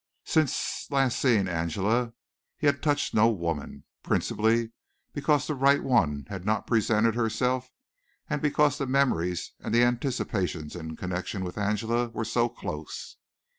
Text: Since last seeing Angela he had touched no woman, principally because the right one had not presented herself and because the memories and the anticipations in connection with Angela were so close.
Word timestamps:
Since 0.25 0.87
last 0.89 1.19
seeing 1.19 1.47
Angela 1.47 2.13
he 2.57 2.65
had 2.65 2.81
touched 2.81 3.13
no 3.13 3.29
woman, 3.29 3.83
principally 4.01 4.71
because 5.13 5.45
the 5.45 5.53
right 5.53 5.83
one 5.83 6.25
had 6.27 6.43
not 6.43 6.65
presented 6.65 7.13
herself 7.13 7.69
and 8.27 8.41
because 8.41 8.79
the 8.79 8.87
memories 8.87 9.51
and 9.59 9.75
the 9.75 9.83
anticipations 9.83 10.75
in 10.75 10.95
connection 10.95 11.43
with 11.43 11.55
Angela 11.55 12.09
were 12.09 12.25
so 12.25 12.49
close. 12.49 13.17